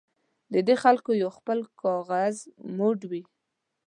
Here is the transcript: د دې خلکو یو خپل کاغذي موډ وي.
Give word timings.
د 0.53 0.55
دې 0.67 0.75
خلکو 0.83 1.09
یو 1.21 1.29
خپل 1.37 1.59
کاغذي 1.81 2.45
موډ 2.77 2.99
وي. 3.11 3.23